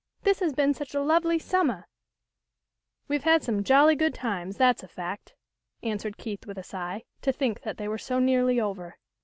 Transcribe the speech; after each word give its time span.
This 0.23 0.39
has 0.39 0.51
been 0.53 0.73
such 0.73 0.95
a 0.95 0.99
lovely 1.03 1.37
summah."" 1.37 1.85
We've 3.07 3.23
had 3.23 3.43
some 3.43 3.63
jolly 3.63 3.95
good 3.95 4.15
times, 4.15 4.57
that's 4.57 4.81
a 4.81 4.87
fact," 4.87 5.35
answered 5.83 6.17
Keith 6.17 6.47
with 6.47 6.57
a 6.57 6.63
sigh, 6.63 7.03
to 7.21 7.31
think 7.31 7.61
that 7.61 7.77
they 7.77 7.87
were 7.87 7.99
so 7.99 8.17
nearly 8.17 8.59
over. 8.59 8.97